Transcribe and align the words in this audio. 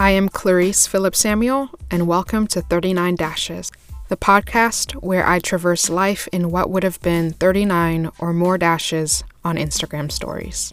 I 0.00 0.12
am 0.12 0.30
Clarice 0.30 0.86
Philip 0.86 1.14
Samuel, 1.14 1.68
and 1.90 2.06
welcome 2.06 2.46
to 2.46 2.62
39 2.62 3.16
Dashes, 3.16 3.70
the 4.08 4.16
podcast 4.16 4.92
where 4.92 5.28
I 5.28 5.40
traverse 5.40 5.90
life 5.90 6.26
in 6.32 6.50
what 6.50 6.70
would 6.70 6.84
have 6.84 6.98
been 7.02 7.32
39 7.32 8.10
or 8.18 8.32
more 8.32 8.56
dashes 8.56 9.22
on 9.44 9.56
Instagram 9.56 10.10
stories. 10.10 10.72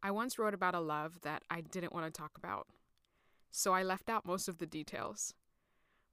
I 0.00 0.12
once 0.12 0.38
wrote 0.38 0.54
about 0.54 0.76
a 0.76 0.80
love 0.80 1.18
that 1.22 1.42
I 1.50 1.60
didn't 1.60 1.92
want 1.92 2.06
to 2.06 2.16
talk 2.16 2.38
about, 2.38 2.68
so 3.50 3.72
I 3.72 3.82
left 3.82 4.08
out 4.08 4.24
most 4.24 4.46
of 4.46 4.58
the 4.58 4.66
details. 4.66 5.34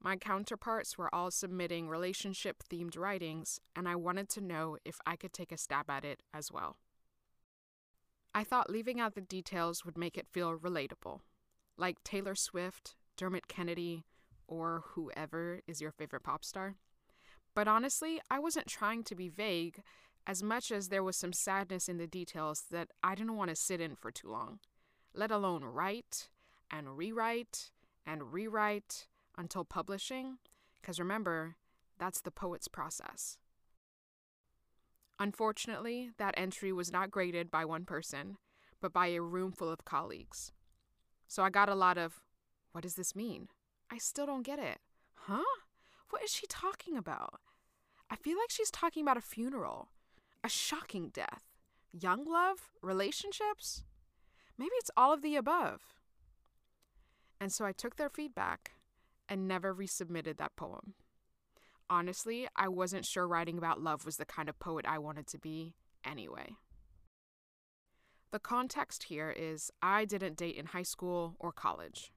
My 0.02 0.16
counterparts 0.16 0.98
were 0.98 1.14
all 1.14 1.30
submitting 1.30 1.88
relationship 1.88 2.64
themed 2.68 2.98
writings, 2.98 3.60
and 3.76 3.88
I 3.88 3.96
wanted 3.96 4.28
to 4.30 4.42
know 4.42 4.78
if 4.84 5.00
I 5.06 5.16
could 5.16 5.34
take 5.34 5.52
a 5.52 5.58
stab 5.58 5.88
at 5.92 6.04
it 6.04 6.24
as 6.34 6.52
well. 6.52 6.78
I 8.34 8.44
thought 8.44 8.70
leaving 8.70 9.00
out 9.00 9.16
the 9.16 9.22
details 9.22 9.84
would 9.84 9.98
make 9.98 10.18
it 10.18 10.28
feel 10.32 10.58
relatable, 10.58 11.22
like 11.78 12.04
Taylor 12.04 12.36
Swift, 12.36 12.96
Dermot 13.18 13.48
Kennedy, 13.48 14.06
or 14.48 14.84
whoever 14.94 15.62
is 15.68 15.82
your 15.82 15.92
favorite 15.92 16.24
pop 16.24 16.44
star. 16.46 16.76
But 17.56 17.68
honestly, 17.68 18.22
I 18.30 18.40
wasn't 18.40 18.68
trying 18.68 19.04
to 19.06 19.16
be 19.16 19.30
vague 19.30 19.82
as 20.28 20.44
much 20.44 20.72
as 20.72 20.90
there 20.90 21.04
was 21.04 21.18
some 21.18 21.34
sadness 21.34 21.90
in 21.90 21.98
the 21.98 22.08
details 22.08 22.66
that 22.72 22.90
I 23.04 23.16
didn't 23.16 23.36
want 23.36 23.50
to 23.50 23.56
sit 23.56 23.82
in 23.82 23.96
for 23.96 24.12
too 24.12 24.30
long, 24.30 24.60
let 25.14 25.32
alone 25.32 25.64
write 25.64 26.30
and 26.70 26.98
rewrite 26.98 27.72
and 28.06 28.32
rewrite 28.32 29.08
until 29.38 29.64
publishing, 29.66 30.38
because 30.82 31.00
remember, 31.00 31.56
that's 31.98 32.22
the 32.22 32.32
poet's 32.32 32.68
process. 32.68 33.38
Unfortunately, 35.20 36.12
that 36.18 36.34
entry 36.38 36.72
was 36.72 36.92
not 36.92 37.12
graded 37.12 37.52
by 37.52 37.66
one 37.66 37.84
person, 37.84 38.38
but 38.82 38.94
by 38.94 39.08
a 39.08 39.22
room 39.22 39.52
full 39.52 39.70
of 39.70 39.84
colleagues. 39.84 40.54
So 41.28 41.44
I 41.44 41.50
got 41.50 41.68
a 41.68 41.76
lot 41.76 41.98
of, 41.98 42.22
what 42.72 42.84
does 42.84 42.96
this 42.96 43.16
mean? 43.16 43.50
I 43.92 43.98
still 43.98 44.26
don't 44.26 44.46
get 44.46 44.60
it. 44.60 44.80
Huh? 45.16 45.44
What 46.10 46.24
is 46.24 46.32
she 46.32 46.48
talking 46.48 46.96
about? 46.96 47.42
I 48.10 48.16
feel 48.16 48.38
like 48.38 48.50
she's 48.50 48.72
talking 48.72 49.04
about 49.04 49.18
a 49.18 49.22
funeral, 49.22 49.90
a 50.44 50.50
shocking 50.50 51.10
death, 51.10 51.44
young 51.92 52.26
love, 52.26 52.72
relationships. 52.82 53.84
Maybe 54.58 54.72
it's 54.78 54.92
all 54.96 55.14
of 55.14 55.22
the 55.22 55.36
above. 55.36 55.82
And 57.42 57.52
so 57.52 57.66
I 57.66 57.72
took 57.74 57.98
their 57.98 58.10
feedback 58.10 58.72
and 59.28 59.48
never 59.48 59.76
resubmitted 59.76 60.38
that 60.38 60.56
poem. 60.56 60.94
Honestly, 61.90 62.48
I 62.56 62.68
wasn't 62.68 63.06
sure 63.06 63.28
writing 63.28 63.58
about 63.58 63.82
love 63.82 64.06
was 64.06 64.18
the 64.18 64.26
kind 64.26 64.48
of 64.48 64.60
poet 64.60 64.86
I 64.88 65.00
wanted 65.00 65.28
to 65.28 65.40
be 65.40 65.74
anyway. 66.06 66.56
The 68.32 68.40
context 68.40 69.04
here 69.04 69.32
is 69.32 69.72
I 69.82 70.06
didn't 70.06 70.38
date 70.38 70.56
in 70.56 70.68
high 70.68 70.84
school 70.84 71.36
or 71.40 71.52
college. 71.52 72.12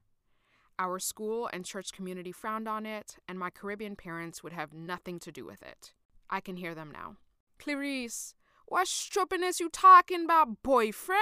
Our 0.77 0.99
school 0.99 1.49
and 1.51 1.65
church 1.65 1.91
community 1.91 2.31
frowned 2.31 2.67
on 2.67 2.85
it, 2.85 3.17
and 3.27 3.39
my 3.39 3.49
Caribbean 3.49 3.95
parents 3.95 4.43
would 4.43 4.53
have 4.53 4.73
nothing 4.73 5.19
to 5.21 5.31
do 5.31 5.45
with 5.45 5.63
it. 5.63 5.93
I 6.29 6.39
can 6.39 6.57
hear 6.57 6.75
them 6.75 6.91
now. 6.91 7.17
Clarice, 7.59 8.35
what 8.67 8.87
strupping 8.87 9.43
is 9.43 9.59
you 9.59 9.69
talking 9.69 10.25
about, 10.25 10.61
boyfriend? 10.63 11.19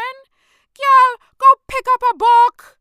Girl, 0.76 1.28
go 1.38 1.48
pick 1.68 1.86
up 1.94 2.02
a 2.12 2.18
book! 2.18 2.80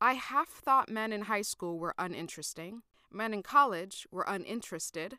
I 0.00 0.14
half 0.14 0.48
thought 0.48 0.90
men 0.90 1.12
in 1.12 1.22
high 1.22 1.42
school 1.42 1.78
were 1.78 1.94
uninteresting, 1.98 2.82
men 3.10 3.32
in 3.34 3.42
college 3.42 4.06
were 4.10 4.24
uninterested, 4.26 5.18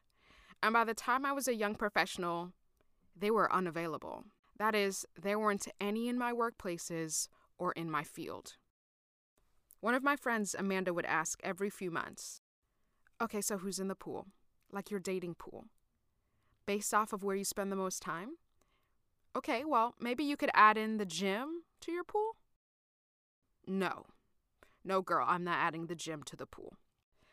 and 0.62 0.74
by 0.74 0.84
the 0.84 0.94
time 0.94 1.26
I 1.26 1.32
was 1.32 1.48
a 1.48 1.56
young 1.56 1.76
professional, 1.76 2.54
they 3.16 3.32
were 3.32 3.52
unavailable. 3.52 4.26
That 4.58 4.76
is, 4.76 5.06
there 5.22 5.40
weren't 5.40 5.68
any 5.80 6.08
in 6.08 6.18
my 6.18 6.34
workplaces 6.34 7.28
or 7.58 7.72
in 7.74 7.90
my 7.90 8.04
field. 8.04 8.58
One 9.80 9.96
of 9.96 10.04
my 10.04 10.16
friends, 10.16 10.56
Amanda, 10.58 10.94
would 10.94 11.06
ask 11.06 11.40
every 11.44 11.70
few 11.70 11.90
months, 11.92 12.42
Okay, 13.22 13.42
so 13.42 13.58
who's 13.58 13.80
in 13.80 13.90
the 13.90 13.96
pool? 13.96 14.28
Like 14.72 14.90
your 14.90 15.00
dating 15.00 15.36
pool. 15.36 15.66
Based 16.66 16.94
off 16.94 17.12
of 17.12 17.24
where 17.24 17.36
you 17.36 17.44
spend 17.44 17.72
the 17.72 17.76
most 17.76 18.02
time? 18.02 18.38
Okay, 19.36 19.66
well, 19.66 19.96
maybe 20.00 20.24
you 20.24 20.38
could 20.38 20.52
add 20.54 20.78
in 20.78 20.98
the 20.98 21.06
gym 21.06 21.64
to 21.82 21.92
your 21.92 22.04
pool? 22.04 22.38
No, 23.68 24.06
no, 24.84 25.02
girl, 25.02 25.26
I'm 25.28 25.44
not 25.44 25.58
adding 25.58 25.88
the 25.88 25.96
gym 25.96 26.24
to 26.24 26.36
the 26.36 26.46
pool. 26.46 26.78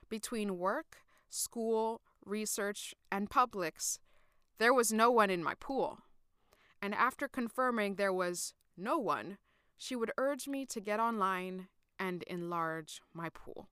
Between 0.09 0.59
work, 0.59 0.99
school, 1.29 2.01
research, 2.25 2.95
and 3.11 3.29
Publix, 3.29 3.99
there 4.59 4.75
was 4.75 4.93
no 4.93 5.11
one 5.11 5.31
in 5.31 5.43
my 5.43 5.55
pool. 5.59 5.99
And 6.81 6.95
after 6.95 7.29
confirming 7.29 7.95
there 7.95 8.13
was 8.13 8.55
no 8.77 8.99
one, 8.99 9.39
she 9.77 9.97
would 9.97 10.13
urge 10.17 10.49
me 10.49 10.65
to 10.67 10.81
get 10.81 11.01
online 11.01 11.69
and 11.99 12.23
enlarge 12.25 13.01
my 13.13 13.29
pool. 13.29 13.69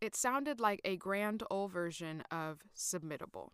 It 0.00 0.16
sounded 0.16 0.60
like 0.60 0.80
a 0.84 0.96
grand 0.96 1.42
old 1.50 1.72
version 1.72 2.24
of 2.30 2.58
submittable. 2.76 3.50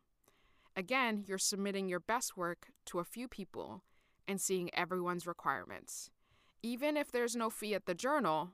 Again, 0.75 1.25
you're 1.27 1.39
submitting 1.39 1.89
your 1.89 2.01
best 2.01 2.37
work 2.37 2.69
to 2.87 3.01
a 3.01 3.05
few 3.05 3.29
people 3.29 3.83
and 4.27 4.41
seeing 4.41 4.71
everyone's 4.75 5.27
requirements. 5.27 6.11
Even 6.63 6.97
if 6.97 7.11
there's 7.11 7.37
no 7.37 7.51
fee 7.51 7.75
at 7.75 7.87
the 7.87 7.95
journal, 7.95 8.53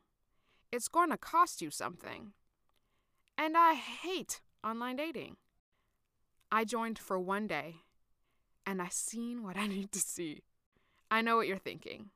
it's 0.73 0.89
going 0.89 1.11
to 1.11 1.17
cost 1.17 1.63
you 1.63 1.71
something. 1.71 2.33
And 3.37 3.57
I 3.57 3.75
hate 3.75 4.41
online 4.63 4.97
dating. 4.97 5.37
I 6.51 6.65
joined 6.65 6.99
for 6.99 7.19
one 7.19 7.47
day 7.47 7.77
and 8.67 8.81
I 8.81 8.89
seen 8.89 9.43
what 9.43 9.57
I 9.59 9.67
need 9.67 9.93
to 9.93 9.99
see. 9.99 10.43
I 11.11 11.21
know 11.21 11.37
what 11.37 11.47
you're 11.47 11.59
thinking. 11.59 12.11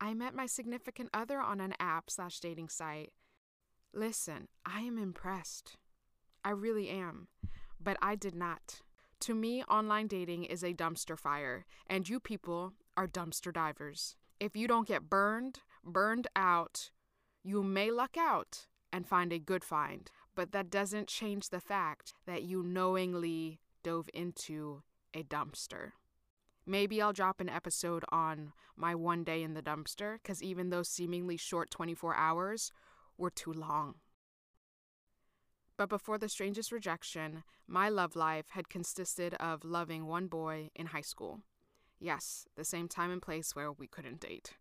I 0.00 0.14
met 0.14 0.34
my 0.34 0.46
significant 0.46 1.10
other 1.14 1.40
on 1.40 1.60
an 1.60 1.74
app 1.78 2.10
slash 2.10 2.40
dating 2.40 2.68
site. 2.68 3.12
Listen, 3.94 4.48
I 4.66 4.80
am 4.80 4.98
impressed. 4.98 5.76
I 6.44 6.50
really 6.50 6.88
am. 6.88 7.28
But 7.80 7.96
I 8.02 8.16
did 8.16 8.34
not. 8.34 8.80
To 9.20 9.34
me, 9.34 9.62
online 9.64 10.08
dating 10.08 10.44
is 10.44 10.64
a 10.64 10.74
dumpster 10.74 11.16
fire, 11.16 11.64
and 11.86 12.08
you 12.08 12.18
people 12.18 12.72
are 12.96 13.06
dumpster 13.06 13.52
divers. 13.52 14.16
If 14.40 14.56
you 14.56 14.66
don't 14.66 14.88
get 14.88 15.08
burned, 15.08 15.60
burned 15.84 16.26
out, 16.34 16.90
you 17.44 17.62
may 17.62 17.92
luck 17.92 18.16
out 18.18 18.66
and 18.92 19.06
find 19.06 19.32
a 19.32 19.38
good 19.38 19.64
find, 19.64 20.10
but 20.34 20.52
that 20.52 20.70
doesn't 20.70 21.08
change 21.08 21.48
the 21.48 21.60
fact 21.60 22.14
that 22.26 22.42
you 22.42 22.62
knowingly 22.62 23.60
dove 23.82 24.08
into 24.12 24.82
a 25.14 25.22
dumpster. 25.22 25.92
Maybe 26.64 27.02
I'll 27.02 27.12
drop 27.12 27.40
an 27.40 27.48
episode 27.48 28.04
on 28.10 28.52
my 28.76 28.94
one 28.94 29.24
day 29.24 29.42
in 29.42 29.54
the 29.54 29.62
dumpster, 29.62 30.18
because 30.22 30.42
even 30.42 30.70
those 30.70 30.88
seemingly 30.88 31.36
short 31.36 31.70
24 31.70 32.14
hours 32.14 32.72
were 33.18 33.30
too 33.30 33.52
long. 33.52 33.96
But 35.76 35.88
before 35.88 36.18
the 36.18 36.28
strangest 36.28 36.70
rejection, 36.70 37.42
my 37.66 37.88
love 37.88 38.14
life 38.14 38.50
had 38.50 38.68
consisted 38.68 39.34
of 39.34 39.64
loving 39.64 40.06
one 40.06 40.28
boy 40.28 40.70
in 40.76 40.86
high 40.86 41.00
school. 41.00 41.40
Yes, 41.98 42.46
the 42.56 42.64
same 42.64 42.88
time 42.88 43.10
and 43.10 43.22
place 43.22 43.56
where 43.56 43.72
we 43.72 43.86
couldn't 43.86 44.20
date 44.20 44.52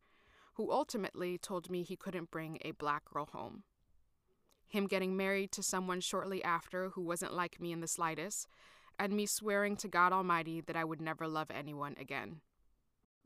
who 0.55 0.71
ultimately 0.71 1.37
told 1.37 1.69
me 1.69 1.83
he 1.83 1.95
couldn't 1.95 2.31
bring 2.31 2.57
a 2.61 2.71
black 2.71 3.05
girl 3.05 3.27
home. 3.31 3.63
Him 4.71 4.87
getting 4.87 5.17
married 5.17 5.51
to 5.51 5.63
someone 5.63 5.99
shortly 5.99 6.41
after 6.41 6.91
who 6.91 7.01
wasn't 7.01 7.33
like 7.33 7.59
me 7.59 7.73
in 7.73 7.81
the 7.81 7.87
slightest, 7.87 8.47
and 8.97 9.11
me 9.11 9.25
swearing 9.25 9.75
to 9.75 9.89
God 9.89 10.13
Almighty 10.13 10.61
that 10.61 10.77
I 10.77 10.85
would 10.85 11.01
never 11.01 11.27
love 11.27 11.51
anyone 11.51 11.95
again. 11.99 12.39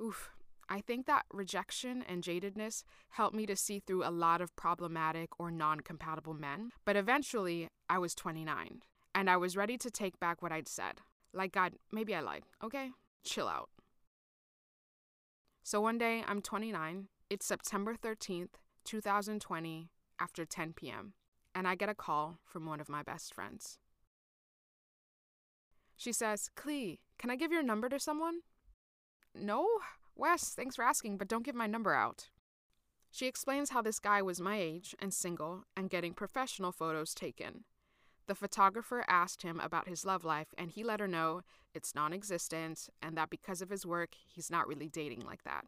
Oof, 0.01 0.31
I 0.67 0.81
think 0.81 1.06
that 1.06 1.25
rejection 1.31 2.03
and 2.09 2.23
jadedness 2.23 2.83
helped 3.09 3.35
me 3.35 3.45
to 3.45 3.56
see 3.56 3.79
through 3.79 4.03
a 4.03 4.09
lot 4.09 4.41
of 4.41 4.56
problematic 4.56 5.39
or 5.39 5.51
non 5.51 5.81
compatible 5.81 6.33
men, 6.33 6.72
but 6.83 6.95
eventually 6.95 7.67
I 7.88 8.00
was 8.00 8.16
29, 8.16 8.81
and 9.13 9.29
I 9.29 9.38
was 9.38 9.56
ready 9.56 9.77
to 9.77 9.91
take 9.91 10.19
back 10.19 10.41
what 10.41 10.51
I'd 10.51 10.68
said. 10.68 11.01
Like, 11.31 11.51
God, 11.51 11.74
maybe 11.91 12.15
I 12.15 12.21
lied, 12.21 12.45
okay? 12.63 12.89
Chill 13.24 13.48
out. 13.48 13.69
So 15.63 15.80
one 15.80 16.00
day, 16.00 16.24
I'm 16.27 16.41
29, 16.41 17.07
it's 17.30 17.45
September 17.45 17.94
13th, 17.95 18.56
2020, 18.83 19.89
after 20.19 20.45
10 20.45 20.74
p.m., 20.74 21.13
and 21.56 21.68
I 21.68 21.75
get 21.75 21.90
a 21.90 21.96
call 21.96 22.40
from 22.44 22.66
one 22.66 22.81
of 22.81 22.90
my 22.90 23.02
best 23.02 23.34
friends. 23.34 23.80
She 25.96 26.12
says, 26.12 26.50
Clee, 26.56 27.00
can 27.18 27.31
I 27.31 27.38
give 27.38 27.54
your 27.54 27.63
number 27.63 27.88
to 27.88 28.00
someone? 28.00 28.42
No, 29.34 29.66
Wes, 30.16 30.54
thanks 30.54 30.75
for 30.75 30.84
asking, 30.84 31.18
but 31.18 31.30
don't 31.30 31.46
give 31.46 31.56
my 31.56 31.68
number 31.68 31.94
out. 31.94 32.30
She 33.12 33.28
explains 33.28 33.69
how 33.69 33.81
this 33.81 34.00
guy 34.00 34.22
was 34.22 34.42
my 34.42 34.60
age 34.60 34.94
and 35.00 35.13
single 35.13 35.63
and 35.78 35.90
getting 35.90 36.13
professional 36.13 36.74
photos 36.74 37.13
taken. 37.13 37.63
The 38.28 38.36
photographer 38.36 39.06
asked 39.08 39.44
him 39.44 39.60
about 39.60 39.88
his 39.88 40.06
love 40.06 40.25
life, 40.25 40.48
and 40.58 40.72
he 40.72 40.84
let 40.84 41.00
her 41.00 41.08
know 41.08 41.42
it's 41.74 41.96
non 41.96 42.12
existent 42.12 42.90
and 43.01 43.16
that 43.16 43.30
because 43.30 43.62
of 43.62 43.69
his 43.69 43.86
work, 43.86 44.16
he's 44.28 44.51
not 44.51 44.68
really 44.68 44.90
dating 44.90 45.22
like 45.22 45.44
that. 45.44 45.66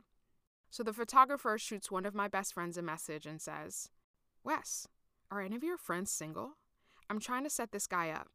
So 0.69 0.83
the 0.83 0.93
photographer 0.93 1.57
shoots 1.57 1.89
one 1.91 2.05
of 2.05 2.15
my 2.15 2.27
best 2.27 2.53
friends 2.53 2.77
a 2.77 2.81
message 2.81 3.25
and 3.25 3.41
says, 3.41 3.89
Wes, 4.43 4.87
are 5.31 5.41
any 5.41 5.55
of 5.55 5.63
your 5.63 5.77
friends 5.77 6.11
single? 6.11 6.57
I'm 7.09 7.19
trying 7.19 7.43
to 7.43 7.49
set 7.49 7.71
this 7.71 7.87
guy 7.87 8.09
up. 8.09 8.29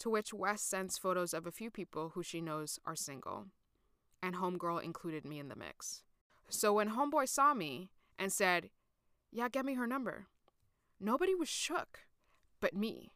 To 0.00 0.10
which 0.10 0.32
Wes 0.32 0.62
sends 0.62 0.98
photos 0.98 1.34
of 1.34 1.46
a 1.46 1.52
few 1.52 1.70
people 1.70 2.10
who 2.14 2.22
she 2.22 2.40
knows 2.40 2.78
are 2.86 2.96
single. 2.96 3.46
and 4.22 4.36
Homegirl 4.36 4.82
included 4.82 5.24
me 5.24 5.38
in 5.38 5.48
the 5.48 5.56
mix. 5.56 6.02
So 6.48 6.72
when 6.74 6.90
Homeboy 6.90 7.28
saw 7.28 7.54
me 7.54 7.90
and 8.18 8.32
said, 8.32 8.70
Yeah, 9.30 9.48
get 9.48 9.64
me 9.64 9.74
her 9.74 9.86
number, 9.86 10.26
nobody 11.00 11.34
was 11.34 11.48
shook 11.48 12.00
but 12.60 12.74
me. 12.74 13.12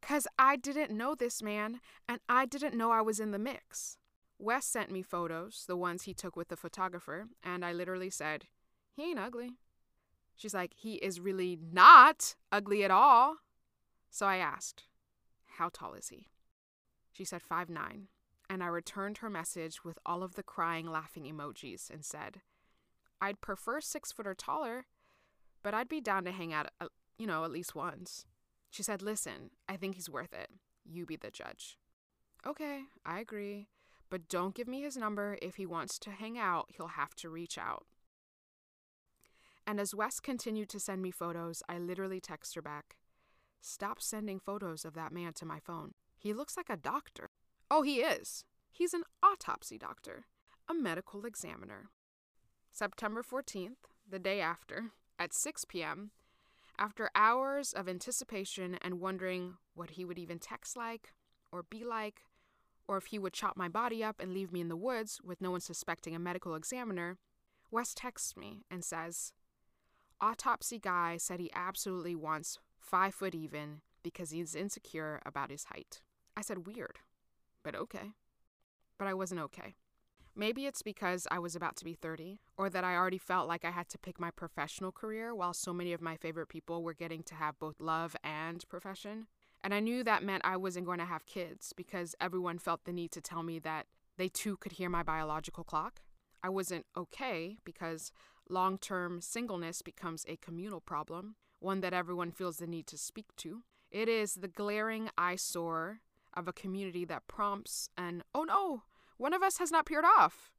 Because 0.00 0.26
I 0.38 0.56
didn't 0.56 0.96
know 0.96 1.14
this 1.14 1.42
man 1.42 1.80
and 2.08 2.20
I 2.28 2.46
didn't 2.46 2.76
know 2.76 2.90
I 2.90 3.02
was 3.02 3.20
in 3.20 3.30
the 3.32 3.38
mix. 3.38 3.98
Wes 4.38 4.64
sent 4.64 4.90
me 4.90 5.02
photos, 5.02 5.64
the 5.68 5.76
ones 5.76 6.04
he 6.04 6.14
took 6.14 6.34
with 6.34 6.48
the 6.48 6.56
photographer, 6.56 7.26
and 7.42 7.64
I 7.64 7.72
literally 7.72 8.08
said, 8.10 8.46
He 8.96 9.10
ain't 9.10 9.18
ugly. 9.18 9.52
She's 10.40 10.54
like, 10.54 10.72
He 10.74 10.94
is 10.94 11.20
really 11.20 11.58
not 11.60 12.34
ugly 12.50 12.82
at 12.82 12.90
all. 12.90 13.36
So 14.08 14.24
I 14.24 14.36
asked, 14.36 14.84
How 15.58 15.68
tall 15.70 15.92
is 15.92 16.08
he? 16.08 16.28
She 17.12 17.26
said, 17.26 17.42
Five 17.42 17.68
nine. 17.68 18.08
And 18.48 18.62
I 18.62 18.68
returned 18.68 19.18
her 19.18 19.28
message 19.28 19.84
with 19.84 19.98
all 20.06 20.22
of 20.22 20.36
the 20.36 20.42
crying, 20.42 20.90
laughing 20.90 21.24
emojis 21.24 21.90
and 21.90 22.02
said, 22.02 22.40
I'd 23.20 23.42
prefer 23.42 23.82
six 23.82 24.12
foot 24.12 24.26
or 24.26 24.34
taller, 24.34 24.86
but 25.62 25.74
I'd 25.74 25.90
be 25.90 26.00
down 26.00 26.24
to 26.24 26.32
hang 26.32 26.54
out, 26.54 26.70
uh, 26.80 26.86
you 27.18 27.26
know, 27.26 27.44
at 27.44 27.52
least 27.52 27.74
once. 27.74 28.24
She 28.70 28.82
said, 28.82 29.02
Listen, 29.02 29.50
I 29.68 29.76
think 29.76 29.96
he's 29.96 30.08
worth 30.08 30.32
it. 30.32 30.48
You 30.86 31.04
be 31.04 31.16
the 31.16 31.30
judge. 31.30 31.76
Okay, 32.46 32.84
I 33.04 33.20
agree. 33.20 33.68
But 34.08 34.30
don't 34.30 34.54
give 34.54 34.66
me 34.66 34.80
his 34.80 34.96
number. 34.96 35.36
If 35.42 35.56
he 35.56 35.66
wants 35.66 35.98
to 35.98 36.10
hang 36.10 36.38
out, 36.38 36.70
he'll 36.74 36.88
have 36.88 37.14
to 37.16 37.28
reach 37.28 37.58
out. 37.58 37.84
And 39.66 39.80
as 39.80 39.94
Wes 39.94 40.20
continued 40.20 40.68
to 40.70 40.80
send 40.80 41.02
me 41.02 41.10
photos, 41.10 41.62
I 41.68 41.78
literally 41.78 42.20
text 42.20 42.54
her 42.54 42.62
back 42.62 42.96
Stop 43.62 44.00
sending 44.00 44.40
photos 44.40 44.84
of 44.84 44.94
that 44.94 45.12
man 45.12 45.34
to 45.34 45.44
my 45.44 45.58
phone. 45.60 45.92
He 46.16 46.32
looks 46.32 46.56
like 46.56 46.70
a 46.70 46.76
doctor. 46.76 47.28
Oh, 47.70 47.82
he 47.82 47.96
is. 47.96 48.44
He's 48.72 48.94
an 48.94 49.04
autopsy 49.22 49.76
doctor, 49.76 50.24
a 50.68 50.74
medical 50.74 51.26
examiner. 51.26 51.90
September 52.72 53.22
14th, 53.22 53.76
the 54.08 54.18
day 54.18 54.40
after, 54.40 54.92
at 55.18 55.34
6 55.34 55.66
p.m., 55.66 56.12
after 56.78 57.10
hours 57.14 57.74
of 57.74 57.88
anticipation 57.88 58.78
and 58.80 59.00
wondering 59.00 59.58
what 59.74 59.90
he 59.90 60.04
would 60.04 60.18
even 60.18 60.38
text 60.38 60.76
like 60.76 61.12
or 61.52 61.62
be 61.62 61.84
like, 61.84 62.22
or 62.88 62.96
if 62.96 63.06
he 63.06 63.18
would 63.18 63.34
chop 63.34 63.56
my 63.56 63.68
body 63.68 64.02
up 64.02 64.20
and 64.20 64.32
leave 64.32 64.52
me 64.52 64.60
in 64.60 64.68
the 64.68 64.76
woods 64.76 65.20
with 65.22 65.42
no 65.42 65.50
one 65.50 65.60
suspecting 65.60 66.14
a 66.14 66.18
medical 66.18 66.54
examiner, 66.54 67.18
Wes 67.70 67.92
texts 67.94 68.36
me 68.36 68.62
and 68.70 68.82
says, 68.82 69.32
Autopsy 70.20 70.78
guy 70.78 71.16
said 71.16 71.40
he 71.40 71.50
absolutely 71.54 72.14
wants 72.14 72.58
five 72.78 73.14
foot 73.14 73.34
even 73.34 73.80
because 74.02 74.30
he's 74.30 74.54
insecure 74.54 75.20
about 75.24 75.50
his 75.50 75.64
height. 75.64 76.00
I 76.36 76.42
said, 76.42 76.66
weird, 76.66 76.98
but 77.62 77.74
okay. 77.74 78.12
But 78.98 79.08
I 79.08 79.14
wasn't 79.14 79.40
okay. 79.42 79.76
Maybe 80.36 80.66
it's 80.66 80.82
because 80.82 81.26
I 81.30 81.38
was 81.38 81.56
about 81.56 81.76
to 81.76 81.84
be 81.84 81.94
30, 81.94 82.40
or 82.56 82.70
that 82.70 82.84
I 82.84 82.94
already 82.94 83.18
felt 83.18 83.48
like 83.48 83.64
I 83.64 83.70
had 83.70 83.88
to 83.90 83.98
pick 83.98 84.20
my 84.20 84.30
professional 84.30 84.92
career 84.92 85.34
while 85.34 85.52
so 85.52 85.72
many 85.72 85.92
of 85.92 86.00
my 86.00 86.16
favorite 86.16 86.48
people 86.48 86.82
were 86.82 86.94
getting 86.94 87.22
to 87.24 87.34
have 87.34 87.58
both 87.58 87.80
love 87.80 88.14
and 88.22 88.66
profession. 88.68 89.26
And 89.62 89.74
I 89.74 89.80
knew 89.80 90.04
that 90.04 90.22
meant 90.22 90.44
I 90.44 90.56
wasn't 90.56 90.86
going 90.86 90.98
to 91.00 91.04
have 91.04 91.26
kids 91.26 91.72
because 91.76 92.14
everyone 92.20 92.58
felt 92.58 92.84
the 92.84 92.92
need 92.92 93.10
to 93.12 93.20
tell 93.20 93.42
me 93.42 93.58
that 93.60 93.86
they 94.16 94.28
too 94.28 94.56
could 94.56 94.72
hear 94.72 94.88
my 94.88 95.02
biological 95.02 95.64
clock. 95.64 96.00
I 96.42 96.48
wasn't 96.48 96.86
okay 96.96 97.58
because 97.64 98.12
long 98.50 98.78
term 98.78 99.20
singleness 99.20 99.82
becomes 99.82 100.24
a 100.28 100.36
communal 100.36 100.80
problem, 100.80 101.36
one 101.58 101.80
that 101.80 101.92
everyone 101.92 102.30
feels 102.30 102.58
the 102.58 102.66
need 102.66 102.86
to 102.88 102.98
speak 102.98 103.34
to. 103.36 103.62
It 103.90 104.08
is 104.08 104.34
the 104.34 104.48
glaring 104.48 105.10
eyesore 105.18 106.00
of 106.34 106.46
a 106.46 106.52
community 106.52 107.04
that 107.06 107.26
prompts 107.26 107.88
an, 107.96 108.22
oh 108.34 108.44
no, 108.44 108.82
one 109.16 109.34
of 109.34 109.42
us 109.42 109.58
has 109.58 109.70
not 109.70 109.86
peered 109.86 110.04
off. 110.04 110.52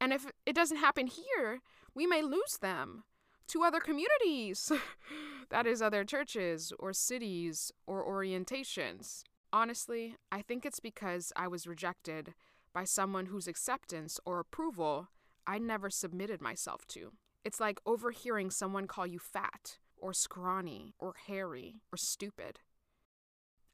And 0.00 0.12
if 0.12 0.26
it 0.46 0.54
doesn't 0.54 0.78
happen 0.78 1.06
here, 1.06 1.60
we 1.94 2.06
may 2.06 2.22
lose 2.22 2.58
them 2.60 3.04
to 3.48 3.62
other 3.62 3.80
communities. 3.80 4.70
that 5.50 5.66
is, 5.66 5.80
other 5.82 6.04
churches 6.04 6.72
or 6.78 6.92
cities 6.92 7.72
or 7.86 8.04
orientations. 8.04 9.22
Honestly, 9.52 10.16
I 10.30 10.42
think 10.42 10.66
it's 10.66 10.80
because 10.80 11.32
I 11.34 11.48
was 11.48 11.66
rejected 11.66 12.34
by 12.74 12.84
someone 12.84 13.26
whose 13.26 13.48
acceptance 13.48 14.20
or 14.26 14.38
approval 14.38 15.08
I 15.48 15.56
never 15.56 15.88
submitted 15.88 16.42
myself 16.42 16.86
to. 16.88 17.12
It's 17.42 17.58
like 17.58 17.80
overhearing 17.86 18.50
someone 18.50 18.86
call 18.86 19.06
you 19.06 19.18
fat, 19.18 19.78
or 19.96 20.12
scrawny, 20.12 20.92
or 20.98 21.14
hairy, 21.26 21.80
or 21.90 21.96
stupid. 21.96 22.60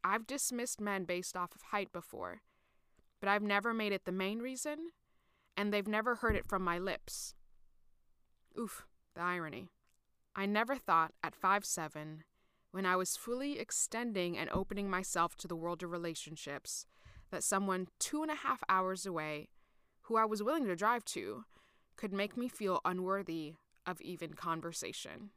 I've 0.05 0.25
dismissed 0.25 0.81
men 0.81 1.05
based 1.05 1.37
off 1.37 1.53
of 1.57 1.63
height 1.73 1.93
before, 1.93 2.43
but 3.19 3.29
I've 3.29 3.43
never 3.43 3.75
made 3.75 3.93
it 3.93 4.05
the 4.05 4.13
main 4.13 4.39
reason, 4.39 4.91
and 5.57 5.73
they've 5.73 5.89
never 5.89 6.15
heard 6.15 6.37
it 6.37 6.47
from 6.47 6.63
my 6.63 6.79
lips. 6.79 7.35
Oof, 8.57 8.87
the 9.17 9.23
irony. 9.23 9.71
I 10.37 10.47
never 10.47 10.77
thought 10.77 11.13
at 11.25 11.35
five 11.35 11.65
seven, 11.65 12.23
when 12.71 12.87
I 12.87 12.95
was 12.95 13.17
fully 13.17 13.59
extending 13.59 14.39
and 14.39 14.49
opening 14.51 14.89
myself 14.89 15.35
to 15.39 15.49
the 15.49 15.57
world 15.57 15.83
of 15.83 15.91
relationships, 15.91 16.87
that 17.33 17.43
someone 17.43 17.89
two 17.99 18.23
and 18.23 18.31
a 18.31 18.37
half 18.37 18.63
hours 18.69 19.07
away, 19.07 19.49
who 20.03 20.17
I 20.17 20.25
was 20.25 20.41
willing 20.41 20.67
to 20.67 20.77
drive 20.77 21.05
to, 21.07 21.45
could 21.97 22.13
make 22.13 22.37
me 22.37 22.49
feel 22.49 22.81
unworthy 22.85 23.55
of 23.87 24.01
even 24.01 24.35
conversation. 24.35 25.31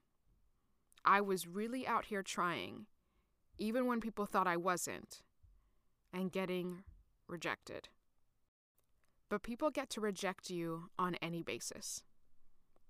I 1.06 1.22
was 1.22 1.48
really 1.48 1.88
out 1.88 2.06
here 2.06 2.24
trying, 2.24 2.88
even 3.58 3.86
when 3.86 4.02
people 4.02 4.26
thought 4.26 4.48
I 4.48 4.58
wasn't, 4.58 5.22
and 6.14 6.32
getting 6.32 6.84
rejected. 7.28 7.90
But 9.30 9.44
people 9.44 9.70
get 9.70 9.90
to 9.92 10.02
reject 10.02 10.50
you 10.50 10.90
on 10.98 11.16
any 11.16 11.44
basis. 11.44 12.04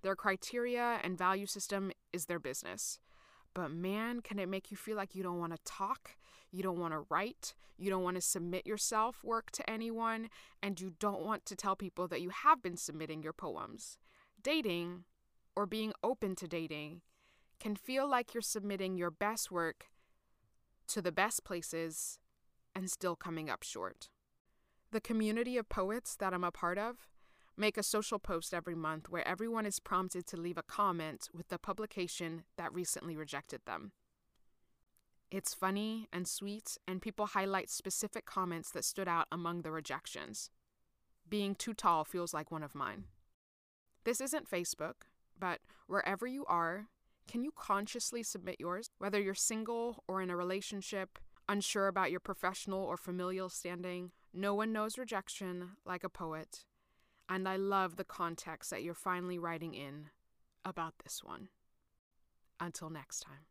Their 0.04 0.16
criteria 0.16 1.00
and 1.04 1.18
value 1.18 1.48
system 1.48 1.92
is 2.14 2.25
their 2.25 2.40
business. 2.40 3.00
But 3.57 3.71
man, 3.71 4.21
can 4.21 4.38
it 4.38 4.48
make 4.48 4.69
you 4.69 4.77
feel 4.77 4.95
like 4.95 5.15
you 5.15 5.24
don't 5.24 5.39
want 5.39 5.51
to 5.51 5.57
talk, 5.65 6.12
you 6.51 6.62
don't 6.62 6.77
want 6.77 6.94
to 6.94 7.06
write, 7.09 7.56
you 7.75 7.89
don't 7.89 8.04
want 8.04 8.13
to 8.13 8.21
submit 8.21 8.68
your 8.68 8.77
self 8.77 9.24
work 9.24 9.50
to 9.54 9.68
anyone, 9.68 10.30
and 10.62 10.80
you 10.80 10.94
don't 11.00 11.25
want 11.25 11.44
to 11.48 11.56
tell 11.56 11.75
people 11.75 12.07
that 12.09 12.21
you 12.21 12.30
have 12.30 12.62
been 12.62 12.77
submitting 12.77 13.24
your 13.24 13.33
poems. 13.33 13.98
Dating, 14.39 15.06
or 15.56 15.65
being 15.65 15.92
open 16.04 16.36
to 16.36 16.48
dating, 16.48 17.01
can 17.59 17.75
feel 17.75 18.07
like 18.07 18.36
you're 18.36 18.42
submitting 18.42 18.95
your 18.95 19.09
best 19.09 19.50
work 19.50 19.86
to 20.89 21.01
the 21.01 21.12
best 21.12 21.44
places 21.44 22.19
and 22.75 22.92
still 22.92 23.15
coming 23.15 23.50
up 23.50 23.63
short. 23.63 24.07
The 24.92 25.02
community 25.02 25.57
of 25.57 25.68
poets 25.68 26.16
that 26.18 26.31
I'm 26.31 26.44
a 26.44 26.52
part 26.52 26.78
of 26.78 27.07
make 27.57 27.78
a 27.78 27.83
social 27.83 28.19
post 28.19 28.54
every 28.54 28.76
month 28.76 29.09
where 29.09 29.28
everyone 29.28 29.66
is 29.66 29.80
prompted 29.80 30.28
to 30.28 30.37
leave 30.37 30.57
a 30.57 30.64
comment 30.64 31.30
with 31.33 31.49
the 31.49 31.57
publication 31.57 32.44
that 32.57 32.73
recently 32.73 33.18
rejected 33.18 33.61
them. 33.66 33.92
It's 35.30 35.54
funny 35.54 36.07
and 36.14 36.28
sweet, 36.28 36.78
and 36.87 37.02
people 37.02 37.26
highlight 37.26 37.69
specific 37.69 38.26
comments 38.26 38.71
that 38.71 38.85
stood 38.85 39.07
out 39.07 39.28
among 39.31 39.64
the 39.64 39.71
rejections. 39.71 40.52
Being 41.28 41.56
too 41.56 41.73
tall 41.73 42.06
feels 42.06 42.33
like 42.33 42.52
one 42.52 42.64
of 42.64 42.76
mine. 42.76 43.06
This 44.06 44.21
isn't 44.21 44.49
Facebook, 44.49 45.07
but 45.37 45.59
wherever 45.87 46.26
you 46.26 46.45
are, 46.45 46.87
can 47.28 47.44
you 47.44 47.52
consciously 47.57 48.23
submit 48.23 48.56
yours? 48.59 48.90
Whether 48.99 49.19
you're 49.19 49.33
single 49.33 50.04
or 50.07 50.21
in 50.21 50.30
a 50.30 50.37
relationship, 50.37 51.19
unsure 51.49 51.87
about 51.87 52.11
your 52.11 52.21
professional 52.21 52.80
or 52.80 52.95
familial 52.95 53.49
standing, 53.49 54.11
no 54.33 54.54
one 54.54 54.71
knows 54.71 54.97
rejection 54.97 55.71
like 55.85 56.06
a 56.06 56.09
poet, 56.09 56.64
and 57.30 57.48
I 57.48 57.57
love 57.57 57.96
the 57.96 58.04
context 58.04 58.69
that 58.72 58.84
you're 58.84 58.94
finally 58.94 59.38
writing 59.38 59.74
in 59.74 60.10
about 60.64 60.94
this 61.04 61.24
one. 61.24 61.50
Until 62.60 62.90
next 62.90 63.19
time. 63.19 63.46